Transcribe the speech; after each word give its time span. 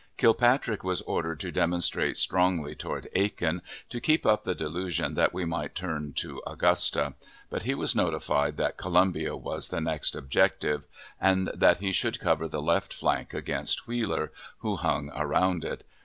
Kilpatrick 0.17 0.83
was 0.83 1.01
ordered 1.01 1.39
to 1.41 1.51
demonstrate 1.51 2.17
strongly 2.17 2.73
toward 2.73 3.07
Aiken, 3.13 3.61
to 3.89 4.01
keep 4.01 4.25
up 4.25 4.43
the 4.45 4.55
delusion 4.55 5.13
that 5.13 5.31
we 5.31 5.45
might 5.45 5.75
turn 5.75 6.13
to 6.13 6.41
Augusta; 6.47 7.13
but 7.51 7.61
he 7.61 7.75
was 7.75 7.93
notified 7.95 8.57
that 8.57 8.77
Columbia 8.77 9.35
was 9.37 9.69
the 9.69 9.79
next 9.79 10.15
objective, 10.15 10.87
and 11.19 11.51
that 11.53 11.81
he 11.81 11.91
should 11.91 12.19
cover 12.19 12.47
the 12.47 12.63
left 12.63 12.95
flank 12.95 13.35
against 13.35 13.85
Wheeler, 13.85 14.31
who 14.57 14.77
hung 14.77 15.11
around 15.15 15.63
it. 15.63 15.83